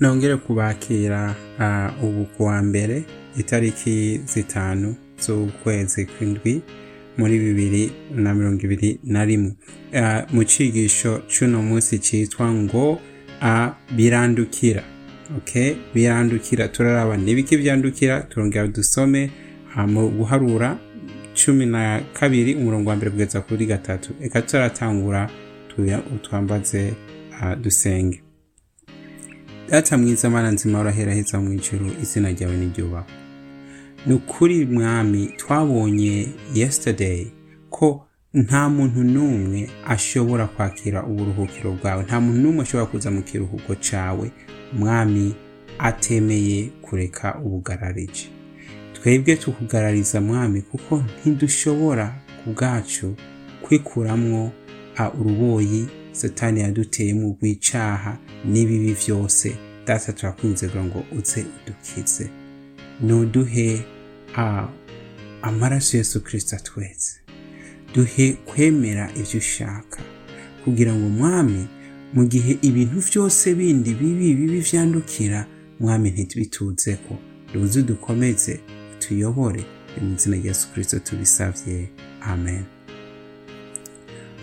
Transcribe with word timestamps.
nongere 0.00 0.36
kubakira 0.36 1.34
ubu 2.02 2.24
kuwa 2.24 2.62
mbere 2.62 3.04
itariki 3.38 4.20
zitanu 4.24 4.94
z'ukwezi 5.22 6.06
kw'indwi 6.06 6.62
muri 7.18 7.38
bibiri 7.38 7.92
na 8.14 8.34
mirongo 8.34 8.60
ibiri 8.66 9.00
na 9.04 9.24
rimwe. 9.24 9.52
Mu 10.32 10.44
cigisho 10.44 11.22
c'uno 11.28 11.62
munsi 11.62 11.98
citwa 11.98 12.52
ngo 12.52 13.00
uh, 13.42 13.68
birandukira. 13.96 14.82
Birandukira 15.94 16.68
turaraba. 16.68 17.16
Nibiki 17.16 17.56
vyandukira 17.56 18.20
turongera 18.28 18.66
dusome 18.68 19.30
mu 19.86 20.08
guharura 20.10 20.76
cumi 21.34 21.66
na 21.66 22.00
kabiri 22.12 22.54
umurongo 22.54 22.90
wa 22.90 22.96
mbere 22.96 23.10
kugeza 23.10 23.40
kuri 23.40 23.66
gatatu. 23.66 24.12
Eka 24.20 24.42
turatangura 24.42 25.30
twambaze 26.22 26.92
uh, 27.42 27.54
dusenge. 27.62 28.22
Data 29.70 29.98
mwiza 29.98 30.30
mana 30.30 30.50
nzima 30.50 30.80
uraheraheza 30.80 31.40
mu 31.40 31.52
ijuru 31.52 31.86
izina 32.02 32.30
ryawe 32.30 32.56
niryubahwe 32.56 33.10
ni 34.06 34.14
ukuri 34.14 34.66
mwami 34.66 35.26
twabonye 35.26 36.28
yesterday 36.54 37.26
ko 37.70 38.06
nta 38.34 38.68
muntu 38.68 39.04
n'umwe 39.04 39.70
ashobora 39.86 40.46
kwakira 40.46 41.04
uburuhukiro 41.06 41.72
bwawe. 41.72 42.04
Nta 42.04 42.20
muntu 42.20 42.40
n'umwe 42.40 42.62
ashobora 42.62 42.86
kuza 42.86 43.10
mu 43.10 43.22
kiruhuko 43.22 43.74
cawe. 43.90 44.30
Mwami 44.72 45.34
atemeye 45.78 46.64
kureka 46.82 47.38
ubugararije. 47.44 48.28
Twebwe 48.92 49.36
tukugarariza 49.36 50.20
mwami 50.20 50.62
kuko 50.62 51.02
ntidushobora 51.20 52.14
ku 52.44 52.50
bwacu 52.50 53.14
kwikuramwo 53.62 54.52
uruboyi 55.20 55.86
satani 56.12 56.60
yaduteyemo 56.60 57.28
rw'icaha 57.40 58.18
n'ibibi 58.44 58.92
vyose 58.92 59.56
data 59.86 60.12
turakwinzira 60.12 60.84
ngo 60.84 61.04
uze 61.18 61.44
udukize 61.62 62.30
nuduhe 63.00 63.84
amaraso 65.42 65.96
yesu 65.96 66.20
kirisito 66.24 66.56
atweze 66.56 67.12
duhe 67.94 68.32
kwemera 68.32 69.10
ivyo 69.16 69.38
ushaka. 69.38 69.98
Kugira 70.64 70.94
ngo 70.94 71.08
mwami 71.08 71.66
mu 72.14 72.24
gihe 72.26 72.58
ibintu 72.62 72.98
vyose 73.00 73.54
bindi 73.54 73.94
bibi 73.94 74.34
bibi 74.34 74.60
vyandukira 74.60 75.46
mwami 75.80 76.10
ntitubituzeko 76.10 77.18
ruze 77.54 77.82
dukomeze 77.82 78.60
tuyobore 78.98 79.64
mu 80.02 80.14
izina 80.14 80.36
rya 80.36 80.46
yesu 80.48 81.00
tubisavye. 81.04 81.88
Amen. 82.20 82.64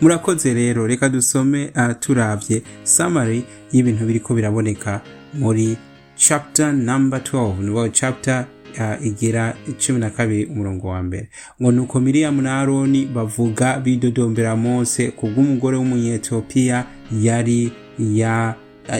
Murakoze 0.02 0.54
rero 0.54 0.88
reka 0.88 1.10
dusome 1.10 1.72
turavye. 2.00 2.62
Summary 2.84 3.44
y'ibintu 3.72 4.06
biriko 4.06 4.34
biraboneka. 4.36 5.02
Muri 5.34 5.78
chapter 6.16 6.74
number 6.74 7.20
12 7.20 7.64
niwo 7.64 7.90
chapter 7.90 8.46
uh, 8.80 9.06
igira 9.08 9.56
cumi 9.86 10.00
na 10.00 10.10
kabiri 10.10 10.46
umurongo 10.46 10.88
wa 10.88 11.04
mbere. 11.04 11.30
Ngo 11.62 11.72
nuko 11.72 12.00
miriyamu 12.00 12.42
na 12.42 12.60
aroni 12.60 13.06
bavuga 13.06 13.80
bidodombera 13.80 14.56
mose 14.56 15.12
kubw'umugore 15.12 15.78
w'umunyetiyopiya 15.78 16.86
yari 17.22 17.72
ya 18.00 18.56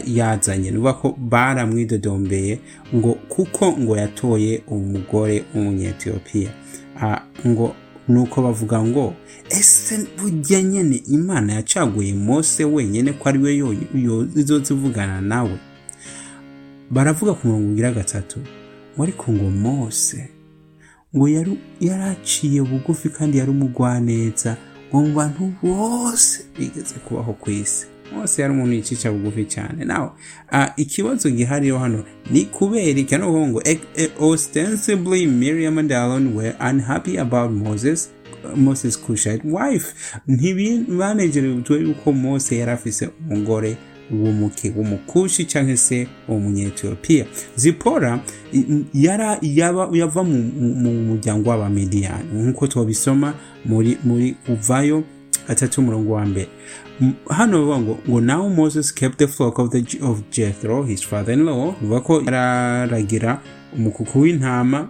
yazanye. 0.08 0.72
Nuvuga 0.72 0.94
ko 0.94 1.18
baramwidodombeye 1.20 2.60
ngo 2.96 3.14
kuko 3.14 3.72
ngo 3.80 3.98
yatoye 3.98 4.64
umugore 4.68 5.44
w'umunyetiyopiya. 5.56 6.52
Uh, 6.96 7.48
ngo 7.48 7.76
nuko 8.08 8.42
bavuga 8.42 8.84
ngo 8.84 9.14
ese 9.50 10.08
burya 10.18 10.62
nyene 10.64 10.96
imana 11.12 11.54
yacaguye 11.54 12.14
mose 12.14 12.64
wenyene 12.66 13.14
ko 13.14 13.30
ari 13.30 13.40
we 13.40 13.76
izozivugana 14.36 15.22
nawe 15.22 15.60
baravuga 16.94 17.34
ku 17.34 17.48
murongo 17.48 17.72
ugira 17.72 17.92
gatatu 17.92 18.40
ngo 18.96 19.04
ariko 19.04 19.32
ngo 19.34 19.50
mose 19.50 20.30
ngo 21.16 21.26
yaraciye 21.82 22.62
bugufi 22.62 23.10
kandi 23.10 23.38
yari 23.38 23.52
umugwaneza 23.52 24.58
ngo 24.90 24.98
mu 25.02 25.12
bantu 25.18 25.42
bose 25.64 26.46
bigeze 26.60 26.96
kubaho 27.06 27.34
ku 27.34 27.50
isi. 27.52 27.86
Mose 28.14 28.42
yari 28.42 28.54
umuntu 28.54 28.74
yicisha 28.74 29.12
bugufi 29.12 29.46
cyane. 29.46 29.86
Nawe 29.86 30.10
ikibazo 30.78 31.30
gihariyo 31.30 31.80
hano 31.80 32.04
ni 32.32 32.46
kubera 32.46 33.00
iki? 33.00 33.18
No 33.18 33.26
kuvuga 33.26 33.48
ngo 33.48 33.62
ostensibly 34.20 35.26
miriam 35.28 35.78
and 35.78 35.92
aaron 35.92 36.36
were 36.36 36.54
unhappy 36.62 37.18
about 37.18 37.52
moses 37.52 38.10
moses 38.56 38.98
cushite 39.00 39.42
wife. 39.46 39.94
Ntibanejerewe 40.28 41.64
yuko 41.82 42.12
mose 42.14 42.58
yari 42.58 42.72
afise 42.72 43.10
umugore 43.30 43.78
w'umuke 44.14 44.74
w'umukushi 44.76 45.46
cyangwa 45.46 45.78
se 45.78 46.08
umunyetiyopiya 46.28 47.26
zipora 47.56 48.20
yava 49.94 50.24
mu 50.24 50.92
muryango 51.08 51.50
w'abamidiyani 51.50 52.28
nk'uko 52.34 52.68
tubisoma 52.68 53.34
muri 53.66 53.98
muri 54.04 54.36
uvayo 54.50 55.04
gatatu 55.48 55.82
umurongo 55.82 56.12
wa 56.14 56.26
mbere. 56.26 56.48
Hano 57.30 57.58
bivuga 57.60 57.80
ngo 57.80 57.98
ngo 58.10 58.22
now 58.22 58.50
moses 58.50 58.94
kept 58.94 59.18
the 59.18 59.28
flock 59.28 59.60
of, 59.60 59.70
the, 59.72 59.84
of 60.02 60.22
jethro 60.32 60.84
his 60.84 61.04
father 61.06 61.34
in 61.34 61.44
law 61.46 61.74
bivuga 61.82 62.00
ko 62.02 62.22
yararagira 62.22 63.42
umukuku 63.76 64.20
w'intama 64.20 64.90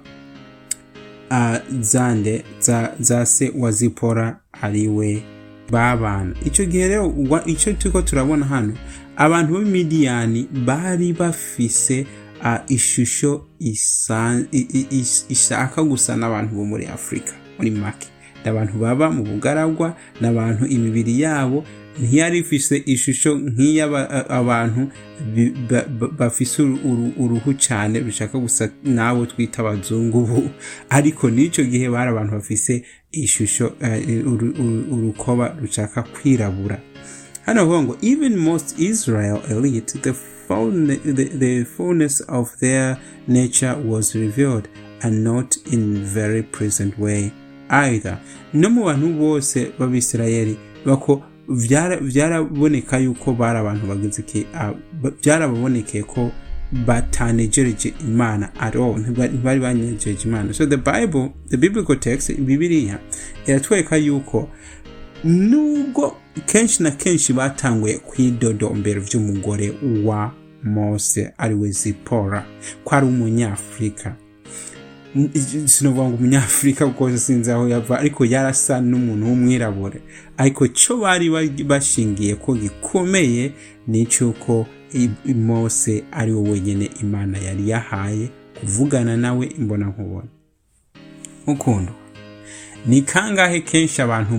uh, 1.31 1.55
zande 1.81 2.43
za, 2.59 2.93
za 2.99 3.25
se 3.25 3.51
wa 3.57 3.71
zipora 3.71 4.39
ari 4.61 4.87
we 4.87 5.23
babana. 5.71 6.35
Icyo 6.45 6.65
gihe 6.65 6.87
rero 6.87 7.13
icyo 7.45 7.73
turiko 7.73 8.01
turabona 8.01 8.45
hano 8.45 8.73
abantu 9.17 9.53
b'imidiyani 9.59 10.47
bari 10.65 11.13
bafise 11.13 12.05
ishusho 12.67 13.45
ishaka 15.29 15.83
gusa 15.83 16.15
n'abantu 16.17 16.55
bo 16.55 16.65
muri 16.65 16.85
afurika 16.85 17.33
muri 17.57 17.71
make. 17.71 18.07
Abantu 18.45 18.77
baba 18.79 19.09
mu 19.11 19.23
bugaragwa 19.23 19.95
n'abantu 20.21 20.65
imibiri 20.65 21.21
yabo 21.21 21.63
ntiyari 22.01 22.37
ifise 22.39 22.83
ishusho 22.85 23.37
nk'iy'abantu 23.39 24.91
bafise 26.19 26.61
uruhu 27.21 27.53
cyane 27.53 27.99
rushaka 27.99 28.35
gusa 28.39 28.69
n'abo 28.83 29.25
twita 29.25 29.61
abazungu 29.61 30.19
ubu. 30.23 30.49
Ariko 30.89 31.29
n'icyo 31.31 31.63
gihe 31.63 31.87
bari 31.89 32.09
abantu 32.11 32.31
bafise 32.35 32.83
ishusho 33.11 33.71
urukoba 34.91 35.55
rushaka 35.61 36.03
kwirabura. 36.03 36.79
Hano 37.45 37.65
bavuga 37.65 37.83
ngo 37.83 37.97
even 38.01 38.37
most 38.37 38.79
israel 38.79 39.41
elite 39.49 39.99
the, 39.99 40.13
the, 41.13 41.25
the 41.25 41.65
fullness 41.65 42.21
of 42.27 42.57
their 42.59 42.97
nature 43.27 43.75
was 43.85 44.15
revealed 44.15 44.67
and 45.01 45.23
not 45.23 45.57
in 45.71 46.03
very 46.05 46.43
present 46.43 46.97
way 46.99 47.31
either. 47.69 48.19
No 48.53 48.69
mu 48.69 48.85
bantu 48.85 49.07
bose 49.13 49.71
b'abisirayeli 49.79 50.57
bako 50.85 51.23
byaraboneka 52.01 52.97
yuko 52.97 53.33
bari 53.33 53.59
abantu 53.59 53.87
byarababonekeye 55.21 56.03
ko 56.03 56.31
batanejereje 56.85 57.93
imana 58.01 58.49
at 58.59 58.75
all 58.75 58.97
ntibari 58.97 59.59
banejereje 59.59 60.27
imana. 60.27 60.53
So 60.53 60.65
the 60.65 60.77
bible 60.77 61.33
the 61.49 61.57
biblical 61.57 61.95
text 61.99 62.31
bibiliya 62.31 62.99
iratwereka 63.47 63.97
yuko 63.97 64.49
nubwo 65.23 66.15
kenshi 66.41 66.83
na 66.83 66.91
kenshi 66.91 67.33
batanguye 67.33 67.97
kwidodombera 67.97 68.99
vy'umugore 69.01 69.73
wa 70.03 70.31
mose 70.63 71.33
ari 71.37 71.55
we 71.55 71.71
zipora 71.71 72.45
ko 72.83 72.95
ari 72.95 73.05
umunyafurika 73.07 74.15
sinovuga 75.65 76.07
ngo 76.09 76.15
umunyafurika 76.15 76.85
kuko 76.87 77.17
sinzi 77.17 77.51
aho 77.51 77.67
yava 77.67 77.99
ariko 77.99 78.25
yarasa 78.25 78.81
n'umuntu 78.81 79.25
w'umwirabure. 79.27 80.01
Ariko 80.37 80.67
cyo 80.67 80.97
bari 80.97 81.29
bashingiye 81.63 82.35
ko 82.35 82.55
gikomeye 82.55 83.53
ni 83.87 84.01
icy'uko 84.01 84.65
mose 85.35 86.03
ari 86.11 86.31
we 86.33 86.49
wenyine 86.49 86.89
imana 87.01 87.37
yari 87.37 87.69
yahaye 87.69 88.29
kuvugana 88.59 89.17
nawe 89.17 89.45
imbona 89.59 89.85
nkubona. 89.87 90.27
Ni 92.85 93.01
kangahe 93.01 93.61
kenshi 93.61 94.01
abantu 94.01 94.37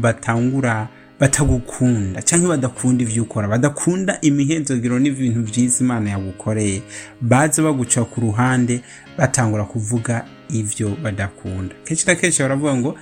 batangura 0.00 0.88
batagukunda 1.20 2.22
cyangwa 2.22 2.48
badakunda 2.48 3.02
ibyo 3.04 3.22
ukora? 3.22 3.48
Badakunda 3.48 4.18
imihenzogero 4.20 4.98
n'ibintu 4.98 5.42
byiza 5.42 5.84
imana 5.84 6.10
yagukoreye. 6.10 6.82
Baza 7.20 7.62
baguca 7.62 8.04
ku 8.04 8.20
ruhande 8.20 8.80
batangura 9.18 9.64
kuvuga 9.64 10.24
ibyo 10.50 10.96
badakunda. 11.02 11.74
Kenshi 11.84 12.06
na 12.06 12.14
kenshi 12.14 12.42
baravuga 12.42 12.74
ngo 12.76 12.98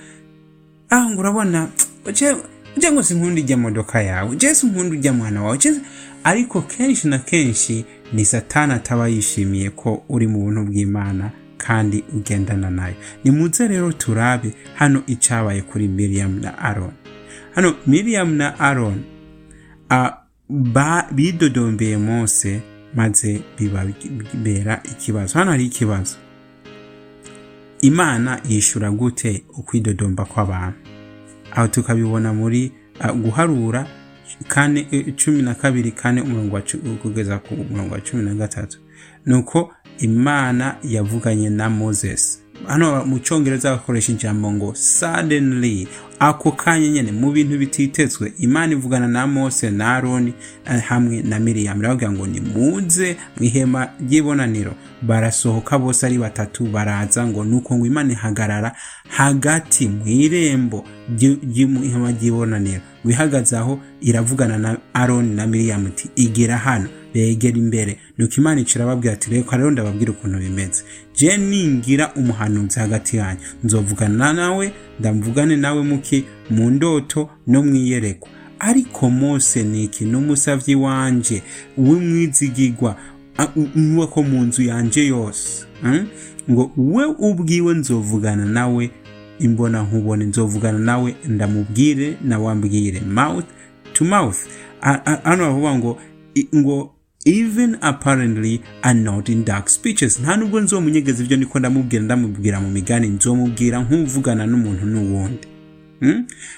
ah 0.89 1.09
ngo 1.09 1.19
urabona 1.19 1.67
ujya 2.05 2.91
ngo 2.91 3.03
sinkunda 3.03 3.39
ijya 3.41 3.57
modoka 3.57 4.01
yawe 4.01 4.29
ujya 4.29 4.55
sinkunda 4.55 4.93
ujya 4.95 5.13
mwana 5.13 5.43
wawe 5.43 5.59
ariko 6.23 6.61
kenshi 6.61 7.07
na 7.07 7.19
kenshi 7.19 7.85
ni 8.13 8.25
satani 8.25 8.73
ataba 8.73 9.07
yishimiye 9.07 9.69
ko 9.69 10.03
uri 10.09 10.27
mu 10.27 10.39
buntu 10.39 10.65
bw'imana. 10.65 11.31
Kandi 11.57 12.03
ugendana 12.13 12.69
na 12.69 12.87
yo. 12.87 12.95
Ni 13.23 13.31
muze 13.31 13.67
rero 13.67 13.91
turabe 13.91 14.53
hano 14.75 15.03
icyabaye 15.07 15.61
kuri 15.61 15.87
miriam 15.87 16.39
na 16.41 16.57
aron 16.57 16.91
hano 17.55 17.75
miriam 17.87 18.35
na 18.35 18.59
aron 18.59 19.03
bidodombeye 21.11 21.97
mose 21.97 22.61
maze 22.95 23.41
bibabera 23.59 24.81
ikibazo. 24.83 25.39
Hano 25.39 25.51
hari 25.51 25.65
ikibazo. 25.65 26.15
Imana 27.81 28.41
yishura 28.49 28.91
gute 28.91 29.43
ukwidodomba 29.57 30.25
kw'abantu? 30.25 30.77
Aho 31.51 31.67
tukabibona 31.67 32.33
muri 32.33 32.71
guharura 33.21 33.87
kane 34.47 34.83
cumi 35.15 35.41
na 35.41 35.55
kabiri 35.55 35.91
kane 35.91 36.21
umurongo 36.21 36.61
kugeza 37.01 37.39
ku 37.39 37.55
murongo 37.55 37.93
wa 37.93 38.01
cumi 38.01 38.23
na 38.23 38.33
gatatu. 38.33 38.79
Ni 39.25 39.33
uko 39.35 39.73
imana 40.03 40.75
yavuganye 40.83 41.49
na 41.49 41.69
moses. 41.69 42.39
Hano 42.67 43.05
mu 43.05 43.19
cyongereza 43.19 43.71
bakoresha 43.71 44.11
ijambo 44.11 44.51
ngo 44.51 44.75
suddenly 44.75 45.87
ako 46.19 46.51
kanya 46.51 46.87
nyine 46.89 47.11
mu 47.11 47.31
bintu 47.31 47.57
bititezwe 47.57 48.33
imana 48.37 48.73
ivugana 48.73 49.07
na 49.07 49.27
mose 49.27 49.69
na 49.71 49.95
aroni 49.95 50.33
hamwe 50.87 51.21
na 51.21 51.39
miriyamu 51.39 51.81
iravuga 51.81 52.11
ngo 52.11 52.27
ni 52.27 52.39
muze 52.39 53.17
mu 53.37 53.43
ihema 53.45 53.87
ry'ibonaniro. 54.09 54.73
Barasohoka 55.01 55.79
bose 55.79 56.05
ari 56.05 56.17
batatu 56.17 56.63
baraza 56.65 57.27
ngo 57.27 57.43
nuko 57.43 57.75
ngo 57.75 57.85
imana 57.85 58.11
ihagarara 58.13 58.71
hagati 59.09 59.87
mu 59.87 60.07
irembo 60.07 60.85
ry'ihema 61.19 62.11
ry'ibonaniro. 62.11 62.81
Wihagaze 63.05 63.57
aho 63.57 63.79
iravugana 64.01 64.57
na 64.57 64.77
aroni 64.93 65.35
na 65.35 65.47
miriyamu 65.47 65.87
iti 65.87 66.09
igera 66.15 66.57
hano. 66.57 66.89
Begera 67.13 67.57
imbere. 67.57 67.97
Nuko 68.17 68.33
imana 68.37 68.61
icira 68.61 68.83
ababwira 68.85 69.13
ati 69.13 69.29
reka 69.31 69.57
rero 69.57 69.71
ndababwira 69.71 70.11
ukuntu 70.11 70.39
bimeze. 70.39 70.83
Je 71.15 71.37
ningira 71.37 72.13
umuhanuzi 72.15 72.79
hagati 72.79 73.17
yanyu. 73.17 73.39
Nzovugana 73.63 74.33
nawe 74.33 74.73
ndamvugane 74.99 75.55
nawe 75.55 75.83
muki 75.83 76.23
mu 76.49 76.69
ndoto 76.69 77.29
no 77.47 77.63
mu 77.63 77.75
iyerekwa 77.75 78.29
ariko 78.59 79.09
mose 79.09 79.63
ni 79.63 79.83
iki 79.83 80.05
n'umusavyi 80.05 80.75
wanje 80.75 81.41
w'umwizigigwa 81.77 82.95
uwa 83.75 84.07
ko 84.07 84.23
mu 84.23 84.43
nzu 84.43 84.61
yanje 84.61 85.07
yose 85.07 85.65
ngo 86.51 86.71
we 86.77 87.05
ubwiwe 87.05 87.73
nzovugana 87.73 88.45
nawe 88.45 88.89
imbona 89.39 89.83
nkubone 89.83 90.25
nzovugana 90.25 90.79
nawe 90.79 91.15
ndamubwire 91.27 92.17
nawe 92.23 92.51
ambwire 92.51 93.01
mouth 93.01 93.45
to 93.93 94.05
mouth. 94.05 94.37
Hano 95.23 95.43
bavuga 95.45 95.75
ngo 95.75 95.99
ngo 96.55 96.92
even 97.25 97.77
apparently 97.81 98.61
are 98.81 98.93
not 98.99 99.29
in 99.29 99.43
dark 99.45 99.69
speeches. 99.69 100.19
Nta 100.19 100.37
nubwo 100.37 100.59
nzomunyegeza 100.61 101.23
ibyo 101.23 101.37
niko 101.37 101.59
ndamubwira 101.59 102.03
ndamubwira 102.03 102.61
mu 102.61 102.69
migani 102.71 103.07
nzomubwira 103.07 103.79
nk'uvugana 103.83 104.45
n'umuntu 104.47 104.85
n'uwundi. 104.85 105.47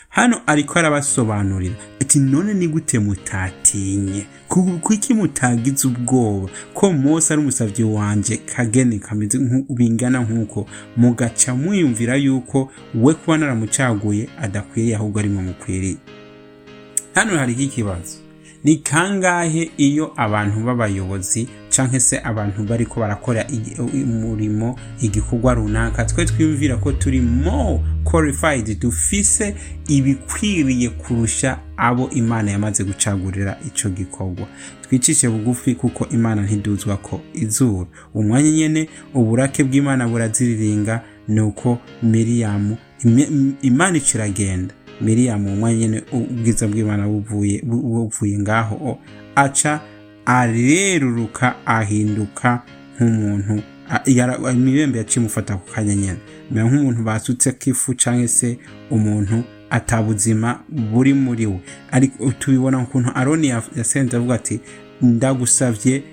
Hano 0.09 0.41
ariko 0.47 0.79
arabasobanurira. 0.79 1.75
Ati 2.01 2.19
none 2.19 2.53
ni 2.53 2.67
gute 2.67 2.99
mutatinye? 2.99 4.25
Kuki 4.81 5.13
mutagize 5.13 5.87
ubwoba? 5.87 6.49
Ko 6.73 6.93
mose 6.93 7.33
ari 7.33 7.41
umusabyi 7.41 7.83
wanjye 7.83 8.37
kageni 8.37 8.99
kameze 8.99 9.37
bingana 9.69 10.19
nk'uko. 10.19 10.67
Mugaca 10.97 11.55
mwiyumvira 11.55 12.15
yuko 12.15 12.71
we 12.95 13.13
kuba 13.13 13.37
naramucaguye 13.37 14.29
adakwiriye 14.41 14.95
ahubwo 14.95 15.19
ari 15.19 15.29
mukwiriye. 15.29 15.97
Hano 17.13 17.37
hariho 17.37 17.61
ikibazo 17.61 18.17
ni 18.65 18.75
kangahe 18.77 19.71
iyo 19.77 20.11
abantu 20.17 20.59
b'abayobozi 20.65 21.47
cyangwa 21.69 21.99
se 21.99 22.17
abantu 22.23 22.63
bari 22.63 22.85
ko 22.85 22.99
barakora 22.99 23.45
umurimo 23.93 24.79
igikorwa 25.01 25.53
runaka? 25.53 26.05
Twe 26.05 26.25
twiyumvira 26.25 26.77
ko 26.77 26.91
turi 26.91 27.21
more 27.21 27.79
qualified 28.03 28.79
dufise 28.79 29.55
ibikwiriye 29.87 30.89
kurusha 30.89 31.59
abo 31.77 32.09
imana 32.09 32.51
yamaze 32.51 32.83
gucagurira 32.83 33.57
icyo 33.67 33.89
gikorwa. 33.89 34.47
Twicishe 34.81 35.29
bugufi 35.29 35.75
kuko 35.75 36.07
imana 36.09 36.41
ntiduzwa 36.41 36.97
ko 36.97 37.21
izuru. 37.33 37.87
Umwanya 38.13 38.51
nyine 38.51 38.89
uburake 39.13 39.63
bw'imana 39.63 40.07
buraziriringa 40.07 41.01
ni 41.27 41.41
uko 41.41 41.77
miriyamu 42.03 42.77
imana 43.61 43.97
ikiragenda 43.97 44.73
miriyamu 45.01 45.53
umwanya 45.53 45.77
nyine 45.77 46.03
ubwiza 46.11 46.67
bw'imana 46.67 47.07
buvuye 47.07 48.37
ngaho. 48.39 48.99
Aca 49.35 49.79
areruruka 50.25 51.55
ahinduka 51.65 52.61
nk'umuntu 52.99 53.63
imibembe 54.53 54.97
yaciye 54.97 55.21
imufata 55.21 55.57
ku 55.57 55.71
kanya 55.73 55.95
nyine 55.95 56.17
mera 56.51 56.65
nk'umuntu 56.69 57.03
basutse 57.03 57.51
k'ifu 57.51 57.93
cyangwa 57.93 58.27
se 58.27 58.57
umuntu 58.91 59.43
atabuzima 59.69 60.59
buri 60.91 61.13
muri 61.13 61.45
we. 61.45 61.59
Ariko 61.91 62.31
tubibona 62.39 62.79
ukuntu 62.79 63.09
aroni 63.15 63.47
yasenze 63.77 64.17
avuga 64.17 64.35
ati 64.35 64.59
ndagusabye 65.01 66.03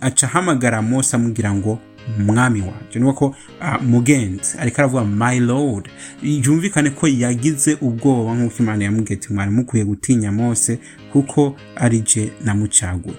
aca 0.00 0.24
ahamagara 0.26 0.82
mose 0.82 1.16
amubwira 1.16 1.54
ngo 1.54 1.78
mwami 2.18 2.60
wanjye 2.60 3.00
ni 3.00 3.12
ko 3.12 3.34
mugenzi 3.82 4.58
ariko 4.58 4.76
aravuga 4.80 5.04
my 5.04 5.40
lord. 5.40 5.88
Byumvikane 6.22 6.90
ko 6.90 7.08
yagize 7.08 7.74
ubwoba 7.80 8.34
nk'uko 8.34 8.62
imana 8.62 8.84
ati 9.14 9.32
mwari 9.32 9.50
mukwiye 9.50 9.84
gutinya 9.84 10.32
mose 10.32 10.78
kuko 11.12 11.56
ari 11.76 12.00
je 12.00 12.32
namucaguye 12.44 13.16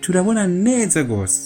turabona 0.00 0.46
neza 0.46 1.02
rwose 1.02 1.40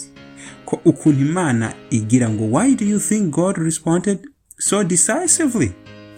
ko 0.64 0.80
ukuntu 0.84 1.20
imana 1.20 1.72
igira 1.90 2.28
ngo 2.30 2.44
why 2.58 2.74
do 2.74 2.84
you 2.84 2.98
think 3.00 3.30
god 3.34 3.56
responded 3.58 4.18
so 4.58 4.84
decisively? 4.84 5.72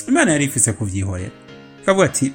Imana 0.08 0.32
yari 0.32 0.44
ifise 0.44 0.72
kubyihorera 0.72 1.30
ikavuga 1.82 2.04
ati 2.06 2.32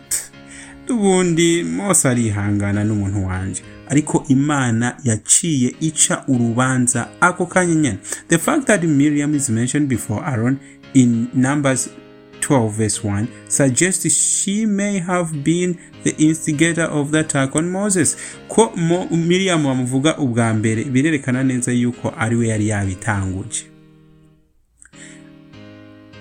ubundi 0.90 1.64
mose 1.64 2.10
arihangana 2.10 2.84
n'umuntu 2.84 3.26
wanjye 3.28 3.62
ariko 3.92 4.26
imana 4.28 4.98
yaciye 5.04 5.76
ica 5.80 6.24
urubanza 6.28 7.08
ako 7.20 7.46
kanya 7.46 7.76
nyine 7.76 7.98
the 8.28 8.38
fact 8.38 8.66
that 8.68 8.84
miriam 8.84 9.36
is 9.36 9.50
mentioned 9.50 9.88
before 9.90 10.22
aaron 10.26 10.58
in 10.94 11.28
numbers 11.34 11.90
12 12.42 12.70
verse 12.70 13.08
1 13.08 13.26
suggests 13.48 14.10
she 14.10 14.66
may 14.66 15.00
have 15.00 15.38
been 15.44 15.76
the 16.04 16.10
instigator 16.18 16.86
of 16.92 17.12
the 17.12 17.20
attack 17.20 17.56
on 17.56 17.70
moses. 17.72 18.18
Ko 18.48 18.72
miriam 19.12 19.64
bamuvuga 19.64 20.18
ubwa 20.18 20.54
mbere 20.54 20.84
birerekana 20.84 21.44
neza 21.44 21.72
yuko 21.72 22.14
ari 22.18 22.36
we 22.36 22.48
yari 22.48 22.68
yabitanguje. 22.68 23.66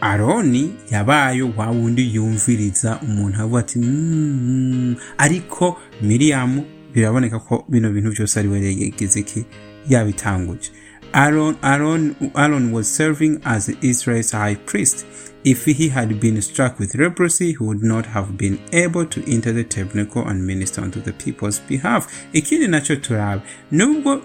Aroni 0.00 0.72
yabaye 0.90 1.42
wa 1.42 1.66
wundi 1.70 2.14
yumviriza 2.14 2.98
umuntu 3.02 3.40
avuga 3.42 3.60
ati 3.60 3.78
mm, 3.78 4.96
ariko 5.18 5.78
miriam 6.02 6.62
biraboneka 6.94 7.38
ko 7.38 7.64
bino 7.68 7.90
bintu 7.90 8.10
byose 8.10 8.38
ari 8.40 8.48
we 8.48 8.58
yagize 8.60 9.22
ki 9.22 9.44
yabitanguje 9.88 10.70
Aaron, 11.12 11.56
Aaron, 11.62 12.14
Aaron 12.36 12.70
was 12.72 12.86
serving 12.88 13.40
as 13.44 13.68
Israel's 13.82 14.30
high 14.30 14.54
priest. 14.54 15.04
If 15.42 15.64
he 15.64 15.88
had 15.88 16.20
been 16.20 16.40
struck 16.40 16.78
with 16.78 16.94
leprosy, 16.94 17.50
he 17.50 17.56
would 17.58 17.82
not 17.82 18.06
have 18.06 18.36
been 18.38 18.60
able 18.72 19.06
to 19.06 19.20
enter 19.26 19.50
the 19.50 19.64
tabernacle 19.64 20.22
and 20.28 20.46
minister 20.46 20.80
unto 20.82 21.00
the 21.00 21.12
people's 21.12 21.58
behalf. 21.68 22.06
Ikindi 22.32 22.68
naco 22.68 22.96
turaba 22.96 23.42
nubwo 23.72 24.22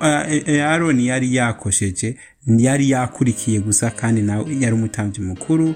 Aaron 0.00 1.00
yari 1.00 1.34
yakosheje 1.36 2.16
yari 2.46 2.90
yakurikiye 2.90 3.60
gusa 3.60 3.90
kandi 3.90 4.22
nawe 4.22 4.56
yari 4.60 4.74
umutambyi 4.74 5.20
mukuru 5.24 5.74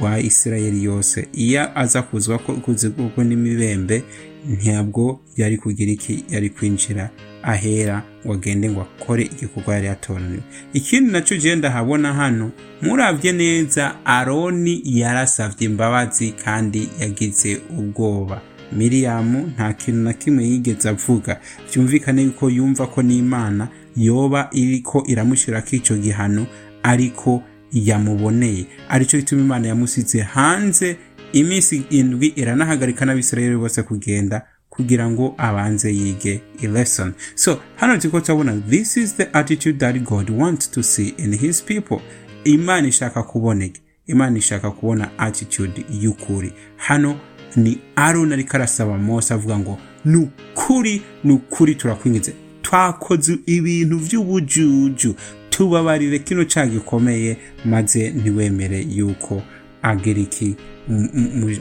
wa 0.00 0.20
Isirayeli 0.20 0.84
yose 0.84 1.28
iyo 1.32 1.78
aza 1.78 2.02
kuzwa 2.02 2.38
kuzigurwa 2.38 3.24
n'imibembe 3.24 4.02
ntabwo 4.48 5.20
yari 5.36 5.56
kugira 5.56 5.92
iki 5.92 6.24
yari 6.30 6.50
kwinjira 6.50 7.10
ahera 7.42 8.02
ngo 8.26 8.32
agende 8.34 8.70
ngo 8.70 8.80
akore 8.80 9.22
igikorwa 9.22 9.74
yari 9.74 9.86
yatoraniwe 9.86 10.42
ikindi 10.72 11.10
na 11.12 11.20
cyo 11.20 11.36
ugenda 11.36 11.70
habona 11.70 12.12
hano 12.14 12.50
murabye 12.82 13.32
neza 13.32 14.04
aroni 14.04 14.82
yarasabye 14.84 15.66
imbabazi 15.66 16.30
kandi 16.32 16.88
yagize 17.00 17.60
ubwoba. 17.78 18.40
Miriyamu 18.72 19.38
nta 19.54 19.72
kintu 19.72 20.00
na 20.00 20.12
kimwe 20.12 20.44
yigeze 20.44 20.88
avuga. 20.88 21.40
Byumvikane 21.70 22.22
yuko 22.22 22.50
yumva 22.50 22.86
ko 22.86 23.02
n'imana 23.02 23.68
yoba 23.96 24.48
iriko 24.52 25.04
iramushyirako 25.06 25.76
icyo 25.76 25.96
gihano 25.96 26.46
ariko 26.82 27.42
yamuboneye. 27.72 28.66
Aricyo 28.88 29.18
gituma 29.18 29.42
imana 29.42 29.68
yamusize 29.68 30.20
hanze 30.20 30.96
iminsi 31.40 31.82
indwi 31.90 32.26
iranahagarika 32.36 33.04
n'abisirayeli 33.04 33.56
bose 33.56 33.82
kugenda 33.82 34.42
kugira 34.70 35.10
ngo 35.10 35.34
abanze 35.38 35.94
yige 35.94 36.40
lesson 36.72 37.12
so 37.34 37.60
hano 37.76 37.96
turiko 37.96 38.20
turabona 38.20 38.56
this 38.70 38.96
is 38.96 39.16
the 39.16 39.28
attitude 39.32 39.78
that 39.78 39.96
god 40.02 40.30
wants 40.30 40.70
to 40.70 40.82
see 40.82 41.08
in 41.18 41.36
his 41.38 41.62
people. 41.62 42.00
Imana 42.44 42.88
ishaka 42.88 43.22
kuboneka. 43.22 43.80
Imana 44.06 44.38
ishaka 44.38 44.70
kubona 44.70 45.18
attitude 45.18 45.84
y'ukuri. 46.02 46.52
Hano 46.76 47.20
ni 47.56 47.78
aroni 47.96 48.32
ariko 48.32 48.56
arasaba 48.56 48.98
mose 48.98 49.34
avuga 49.34 49.58
ngo 49.58 49.78
ni 50.04 50.16
ukuri 50.16 51.02
ni 51.24 51.32
ukuri 51.32 51.74
turakwingize 51.74 52.32
twakoze 52.62 53.38
ibintu 53.46 53.98
by'ubujuju 53.98 55.14
tubabarire 55.50 56.18
kino 56.18 56.44
cyaha 56.44 56.66
gikomeye 56.66 57.36
maze 57.64 58.10
ntiwemere 58.10 58.80
yuko 58.82 59.42
agira 59.82 60.20
iki 60.20 60.56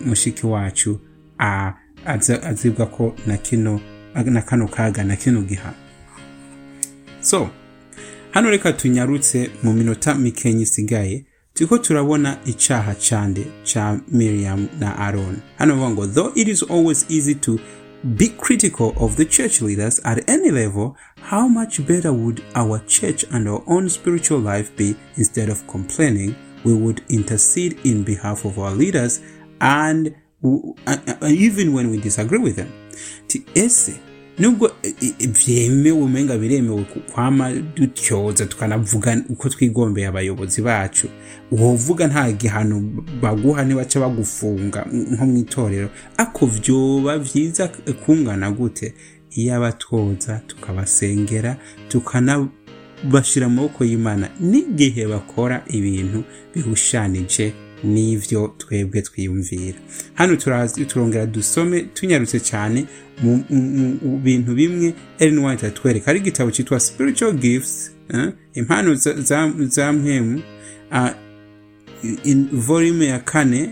mushiki 0.05 0.45
wacu 0.47 0.99
azibwa 2.43 2.85
ko 2.85 3.15
na 3.27 3.37
kino 3.37 3.81
na 4.25 4.41
kano 4.41 4.67
kaga 4.67 5.03
na 5.03 5.15
kino 5.15 5.41
gihano 5.41 5.75
so 7.21 7.49
hano 8.31 8.49
reka 8.49 8.73
tunyarutse 8.73 9.49
mu 9.63 9.73
minota 9.73 10.15
mikenya 10.15 10.61
isigaye 10.61 11.25
turiko 11.53 11.77
turabona 11.77 12.37
icaha 12.45 12.95
cande 13.09 13.45
ca 13.73 13.99
miriam 14.11 14.67
na 14.79 14.97
aron 14.97 15.37
hano 15.57 15.75
bavuga 15.75 15.89
ngo 15.89 16.07
though 16.07 16.31
it 16.35 16.47
is 16.47 16.63
always 16.63 17.05
easy 17.09 17.35
to 17.35 17.59
be 18.03 18.27
critical 18.27 18.93
of 18.97 19.15
the 19.15 19.25
church 19.25 19.61
leaders 19.61 20.01
at 20.03 20.29
any 20.29 20.51
level 20.51 20.95
how 21.29 21.47
much 21.47 21.81
better 21.81 22.11
would 22.11 22.41
our 22.55 22.79
church 22.87 23.25
and 23.31 23.47
our 23.47 23.63
own 23.67 23.89
spiritual 23.89 24.39
life 24.41 24.69
be 24.77 24.95
instead 25.17 25.49
of 25.49 25.65
complaining 25.67 26.35
we 26.65 26.73
would 26.73 27.01
intercede 27.09 27.75
in 27.83 28.03
behalf 28.03 28.45
of 28.45 28.57
our 28.57 28.75
leaders 28.77 29.21
and 29.59 30.11
uh, 30.43 30.73
uh, 31.21 31.29
even 31.31 31.73
when 31.73 31.89
we 31.91 31.97
disagree 31.97 32.39
with 32.39 32.55
them. 32.55 32.67
Ti 33.27 33.43
ese 33.55 33.93
nubwo 34.39 34.71
i- 34.83 35.13
i- 35.19 35.27
vyemewe 35.27 35.97
umenga 36.01 36.37
biremewe 36.37 36.83
kwama 37.13 37.53
dutyoza 37.53 38.45
tukanavuga 38.45 39.23
uko 39.29 39.49
twigombeye 39.49 40.07
abayobozi 40.07 40.61
bacu. 40.61 41.07
Wovuga 41.51 42.07
nta 42.07 42.31
gihano 42.31 42.79
baguha 43.21 43.63
ntibaca 43.65 43.99
bagufunga 43.99 44.85
nko 44.91 45.25
mu 45.25 45.37
itorero 45.37 45.89
ako 46.17 46.45
vyoba 46.45 47.17
vyiza 47.19 47.67
kungana 48.05 48.51
gute? 48.51 48.93
Iyo 49.29 49.55
abatwoza 49.55 50.41
tukabasengera 50.47 51.57
tukanabashira 51.87 52.64
mu 53.49 53.55
maboko 53.55 53.83
y'imana 53.85 54.29
n'igihe 54.39 55.05
bakora 55.07 55.63
ibintu 55.67 56.23
bihushanije 56.55 57.53
n'ivyo 57.83 58.53
twebwe 58.57 59.01
twiyumvira. 59.01 59.77
Hano 60.13 60.35
turongera 60.85 61.25
dusome 61.25 61.81
tunyarutse 61.93 62.39
cyane 62.39 62.85
mu 63.23 63.43
bintu 64.23 64.55
bimwe 64.55 64.93
Ellen 65.19 65.39
White 65.39 65.63
atwereka. 65.67 66.11
Ari 66.11 66.19
igitabo 66.19 66.51
cyitwa 66.51 66.79
spiritual 66.79 67.33
gifts 67.33 67.91
eh, 68.13 68.33
impano 68.53 68.95
za- 68.95 69.13
mpemu 69.93 70.41
volume 72.51 73.05
ya 73.05 73.19
kane 73.19 73.69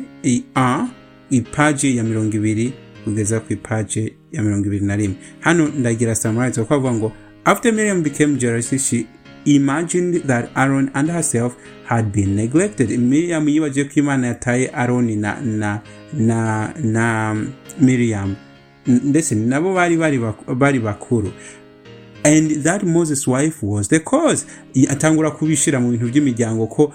a 0.56 0.88
ipaji 1.30 1.98
ya 1.98 2.04
mirongo 2.04 2.36
ibiri 2.36 2.74
kugeza 3.04 3.40
ku 3.40 3.54
ipaji 3.54 4.14
ya 4.32 4.44
mirongo 4.44 4.68
ibiri 4.68 4.86
na 4.86 4.96
rimwe. 4.96 5.16
Hano 5.40 5.68
ndagira 5.68 6.16
kuko 6.62 6.80
bavuga 6.80 6.94
ngo 6.94 7.12
after 7.46 7.72
miriam 7.72 8.04
became 8.04 8.38
jealous 8.38 8.70
she 8.90 9.08
imagined 9.46 10.16
that 10.28 10.50
aaron 10.56 10.90
and 10.94 11.10
herself 11.10 11.56
had 11.86 12.12
been 12.14 12.36
neglected. 12.36 12.90
Miriam 13.00 13.46
yibagiye 13.48 13.86
ko 13.86 14.00
imana 14.00 14.28
yataye 14.28 14.70
aaron 14.74 15.20
na 15.20 15.40
na 15.42 15.80
na 16.14 16.72
na 16.80 17.36
miriam. 17.80 18.36
Ndetse 18.88 19.36
nabo 19.36 19.74
bari 19.74 19.98
bari 19.98 20.18
bak- 20.18 20.56
bari 20.58 20.80
bakuru. 20.80 21.34
And 22.26 22.52
that 22.64 22.84
moses 22.84 23.28
wife 23.28 23.62
was 23.62 23.90
the 23.90 24.00
cause. 24.00 24.46
Atangura 24.90 25.32
kubishira 25.32 25.80
mu 25.82 25.92
bintu 25.92 26.06
by'imiryango 26.08 26.68
ko 26.70 26.94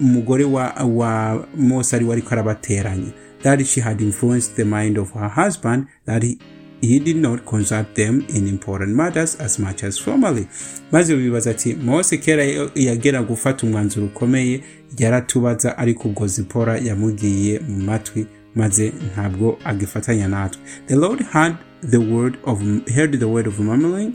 umugore 0.00 0.44
wa, 0.44 0.72
wa 0.84 1.46
mose 1.56 1.96
ari 1.96 2.04
we 2.04 2.12
ariko 2.14 2.30
arabateranya. 2.30 3.12
That 3.42 3.64
she 3.66 3.80
had 3.80 4.00
influenced 4.00 4.54
the 4.56 4.64
mind 4.64 4.98
of 4.98 5.10
her 5.14 5.28
husband 5.28 5.86
that 6.06 6.22
he, 6.22 6.38
he 6.80 7.00
did 7.00 7.16
not 7.16 7.44
consult 7.44 7.94
them 7.94 8.24
in 8.28 8.48
important 8.48 8.94
matters 8.96 9.40
as 9.40 9.58
much 9.58 9.82
as 9.84 9.98
formerly. 10.00 10.46
Maze 10.92 11.16
bibaza 11.16 11.50
ati 11.50 11.74
mose 11.74 12.18
kera 12.18 12.44
yagera 12.74 13.22
gufata 13.22 13.66
umwanzuro 13.66 14.06
ukomeye 14.06 14.60
yaratubaza 14.98 15.78
ariko 15.78 16.08
ubwo 16.08 16.26
zipora 16.26 16.78
yamubwiye 16.78 17.58
mu 17.68 17.76
matwi 17.84 18.26
maze 18.54 18.92
ntabwo 19.12 19.58
agifatanya 19.64 20.28
natwe. 20.28 20.62
The 20.86 20.96
lord 20.96 21.20
had 21.22 21.54
the 21.90 21.98
word 21.98 22.38
of 22.44 22.60
heard 22.94 23.18
the 23.18 23.24
word 23.24 23.46
of 23.48 23.58
murmuring 23.58 24.12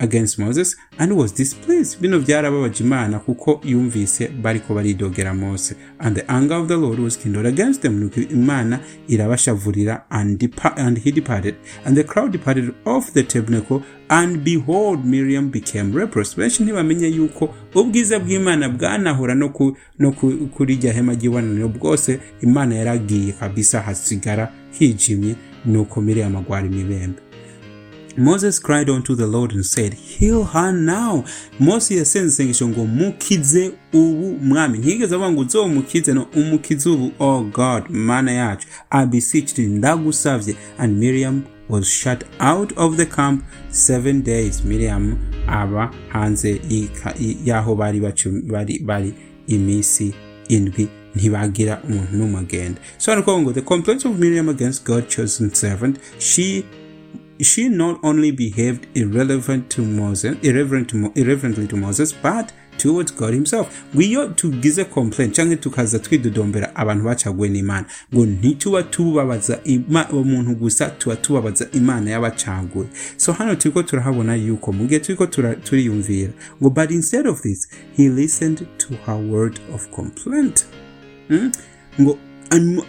against 0.00 0.38
moses 0.38 0.76
and 0.98 1.12
was 1.12 1.34
displeased. 1.34 2.00
Bino 2.00 2.18
byarababaje 2.18 2.84
imana 2.84 3.18
kuko 3.18 3.60
yumvise 3.64 4.28
bariko 4.28 4.74
baridogera 4.74 5.34
mose. 5.34 5.76
And 5.98 6.16
the 6.16 6.24
anger 6.28 6.56
of 6.56 6.68
the 6.68 6.76
lord 6.76 6.98
was 6.98 7.16
kindled 7.18 7.46
against 7.46 7.82
them 7.82 8.00
nuko 8.00 8.20
imana 8.20 8.80
irabashavurira 9.08 10.02
and, 10.10 10.42
and 10.76 10.98
he 10.98 11.12
departed. 11.12 11.54
And 11.84 11.96
the 11.96 12.04
crowd 12.04 12.32
departed 12.32 12.74
off 12.84 13.12
the 13.12 13.22
tabernacle 13.22 13.82
and 14.08 14.42
behold 14.44 15.04
miriam 15.04 15.50
became 15.50 15.92
leprous. 15.92 16.34
Benshi 16.36 16.62
ntibamenye 16.62 17.08
yuko 17.08 17.54
ubwiza 17.74 18.18
bw'imana 18.18 18.68
bwanahura 18.68 19.34
no, 19.34 19.48
ku, 19.48 19.76
no 19.98 20.12
ku, 20.12 20.48
kuri 20.54 20.76
rya 20.76 20.92
hema 20.92 21.12
ry'ibonaniro. 21.14 21.68
Bwose 21.68 22.20
imana 22.42 22.74
yaragiye 22.74 23.32
kabisa 23.32 23.80
hasigara 23.80 24.52
hijimye 24.78 25.34
nuko 25.66 26.00
miriam 26.00 26.36
agwara 26.36 26.66
imibembe. 26.66 27.29
Moses 28.20 28.58
cried 28.60 28.90
unto 28.90 29.16
the 29.16 29.26
lord 29.26 29.52
and 29.52 29.64
said 29.64 29.94
heal 29.94 30.44
her 30.44 30.72
now. 30.72 31.24
Mose 31.58 31.94
yasenze 31.94 32.28
isengesho 32.28 32.68
ngo 32.68 32.86
mukize 32.86 33.72
ubu 33.92 34.38
mwami. 34.42 34.78
Ntiyigeze 34.78 35.14
avuga 35.14 35.30
ngo 35.30 35.40
uzomukize 35.40 36.14
no 36.14 36.26
umukize 36.36 36.88
ubu 36.88 37.12
oh 37.18 37.42
god 37.42 37.90
mana 37.90 38.32
yacu. 38.32 38.66
Thee 39.10 39.66
ndagusavye. 39.66 40.56
And 40.78 40.98
miriam 40.98 41.44
was 41.68 41.88
shut 41.88 42.24
out 42.40 42.72
of 42.76 42.96
the 42.96 43.06
camp 43.06 43.44
seven 43.70 44.22
days. 44.22 44.64
Miriam 44.64 45.18
aba 45.46 45.90
hanze 46.08 46.60
y'aho 47.44 47.74
bari 47.74 48.00
bari 48.00 48.78
bari 48.78 49.14
iminsi 49.46 50.14
indwi. 50.48 50.88
Ntibagira 51.14 51.82
umuntu 51.88 52.16
n'umwe 52.16 52.40
agenda 52.40 52.80
so 52.98 53.10
hano 53.10 53.22
kuvuga 53.22 53.42
ngo 53.42 53.52
the 53.52 53.62
complaints 53.62 54.04
of 54.04 54.18
miriam 54.18 54.48
against 54.48 54.84
god 54.84 55.08
chosen 55.08 55.50
servant 55.50 55.98
she 56.18 56.64
she 57.42 57.68
not 57.68 57.98
only 58.02 58.32
behaved 58.32 58.86
irrelevant 58.94 59.68
to 59.68 59.82
Moses, 59.82 60.36
irreverent 60.42 60.88
to, 60.88 61.12
irreverently 61.14 61.66
to 61.66 61.76
Moses, 61.76 62.14
but 62.22 62.52
towards 62.78 63.12
God 63.14 63.34
himself. 63.34 63.68
iyo 63.98 64.28
tugize 64.28 64.84
complaint. 64.84 65.34
Cyangwa 65.34 65.56
tukaza 65.56 65.98
twidodombera 65.98 66.76
abantu 66.76 67.04
bacaguwe 67.04 67.48
n'imana 67.48 67.86
ngo 68.14 68.26
ntituba 68.26 68.82
tubabaza 68.82 69.60
umuntu 70.12 70.54
gusa 70.54 70.90
tuba 70.90 71.16
tubabaza 71.16 71.68
imana 71.72 72.10
y'abacaguwe 72.10 72.86
so 73.16 73.32
hano 73.32 73.54
turiko 73.54 73.82
turahabona 73.82 74.34
yuko 74.36 74.72
mu 74.72 74.86
gihe 74.86 75.00
turiko 75.00 75.26
turiyumvira 75.64 76.32
ngo 76.62 76.70
but 76.70 76.90
instead 76.90 77.26
of 77.26 77.42
this 77.42 77.68
he 77.96 78.08
listened 78.08 78.66
to 78.78 78.94
her 79.06 79.16
word 79.16 79.60
of 79.74 79.88
complaint. 79.90 80.64
Mm? 81.30 81.52
ngo 82.00 82.12
Am- 82.12 82.29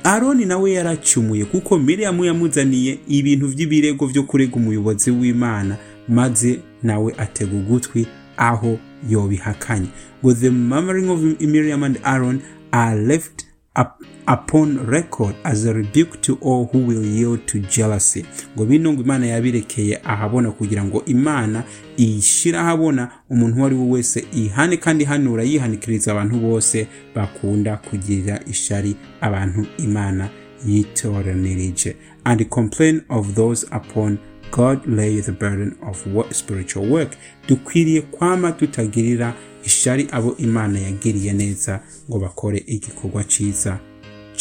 aroni 0.03 0.45
nawe 0.45 0.71
yaracumuye 0.71 1.45
kuko 1.45 1.77
miriyamu 1.79 2.25
yamuzaniye 2.25 2.99
ibintu 3.07 3.47
by'ibirego 3.47 4.07
byo 4.07 4.23
kurega 4.23 4.55
umuyobozi 4.55 5.11
w'imana 5.11 5.77
maze 6.07 6.59
nawe 6.83 7.13
atega 7.17 7.55
ugutwi 7.57 8.07
aho 8.37 8.77
yobihakanye. 9.09 9.87
Ngo 10.23 10.33
the 10.33 10.49
murmuring 10.49 11.09
of 11.09 11.21
miriam 11.41 11.83
and 11.83 11.99
aaron 12.03 12.41
are 12.71 12.95
left 12.95 13.45
up 13.75 14.01
upon 14.27 14.77
record 14.85 15.35
as 15.43 15.65
a 15.65 15.73
rebuke 15.73 16.21
to 16.21 16.37
all 16.41 16.65
who 16.71 16.79
will 16.79 17.05
yield 17.05 17.45
to 17.47 17.59
jealousy. 17.59 18.25
Ngo 18.55 18.65
bino 18.65 18.93
ngo 18.93 19.01
imana 19.03 19.25
yabirekeye 19.27 19.99
ahabona 20.03 20.51
kugira 20.51 20.83
ngo 20.83 21.03
imana 21.05 21.63
ishire 21.97 22.57
ahabona 22.57 23.11
umuntu 23.29 23.57
uwo 23.57 23.65
ari 23.65 23.75
we 23.75 23.85
wese 23.89 24.25
ihane 24.33 24.77
kandi 24.77 25.03
ihanura 25.03 25.43
yihanikiriza 25.43 26.11
abantu 26.11 26.39
bose 26.39 26.87
bakunda 27.15 27.77
kugirira 27.77 28.39
ishari 28.49 28.95
abantu 29.21 29.65
imana 29.77 30.29
yitoranirije. 30.67 31.95
And 32.25 32.49
complain 32.49 33.01
of 33.09 33.35
those 33.35 33.67
upon 33.71 34.19
God 34.51 34.85
lay 34.85 35.21
the 35.21 35.31
burden 35.31 35.75
of 35.81 36.05
spiritual 36.31 36.85
work. 36.91 37.11
Dukwiriye 37.47 38.01
kwama 38.01 38.51
tutagirira 38.51 39.33
ishari 39.65 40.07
abo 40.11 40.35
imana 40.37 40.79
yagiriye 40.79 41.33
neza 41.33 41.81
ngo 42.09 42.19
bakore 42.19 42.63
igikorwa 42.67 43.23
cyiza 43.23 43.79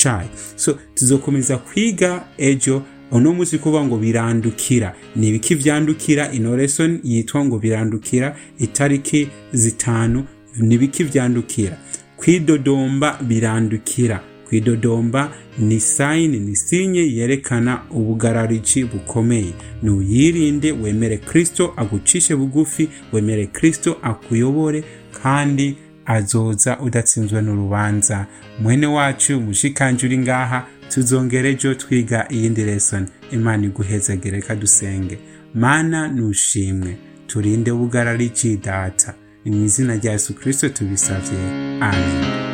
cayo. 0.02 0.28
So 0.56 0.78
tuzokomeza 0.94 1.58
kwiga 1.58 2.24
ejo 2.38 2.82
uno 3.12 3.32
munsi 3.32 3.58
kuvuga 3.58 3.84
ngo 3.84 3.96
birandukira. 3.98 4.94
Ni 5.16 5.28
ibiki 5.28 5.54
vyandukira? 5.54 6.32
Ino 6.32 6.56
lesson 6.56 7.00
yitwa 7.04 7.44
ngo 7.44 7.58
birandukira. 7.58 8.36
Itariki 8.58 9.28
zitanu 9.52 10.24
ni 10.58 10.74
ibiki 10.74 11.04
vyandukira? 11.04 11.78
Kwidodomba 12.16 13.18
birandukira. 13.22 14.20
Kwidodomba 14.48 15.32
ni 15.58 15.80
sayini 15.80 16.40
ni 16.40 16.56
sinye 16.56 17.00
yerekana 17.00 17.82
ubugarariji 17.90 18.84
bukomeye. 18.84 19.52
Nuyirinde 19.82 20.72
wemere 20.72 21.16
kristo 21.18 21.72
agucishe 21.76 22.36
bugufi 22.36 22.88
wemere 23.12 23.46
kristo 23.46 23.96
akuyobore 24.02 24.84
kandi 25.22 25.76
azoza 26.06 26.78
udatsinzwe 26.80 27.42
n'urubanza. 27.42 28.26
Mwene 28.60 28.86
wacu 28.86 29.40
mushikanje 29.40 30.06
uri 30.06 30.18
ngaha 30.18 30.66
tuzongera 30.88 31.48
ejo 31.48 31.74
twiga 31.74 32.26
iyindi 32.30 32.64
lesson. 32.64 33.06
Imana 33.30 33.64
iguhezagire 33.66 34.36
reka 34.36 34.54
dusenge 34.56 35.18
mana 35.54 36.08
nushimwe. 36.08 36.96
Turinde 37.26 37.70
ubugarariji 37.70 38.56
data. 38.56 39.14
Ni 39.44 39.50
mu 39.56 39.64
izina 39.64 39.94
rya 39.96 40.12
yesu 40.12 40.34
kristo 40.34 40.68
tubisavye. 40.68 41.38
Amen. 41.80 42.49